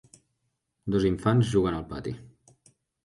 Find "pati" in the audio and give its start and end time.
1.93-2.15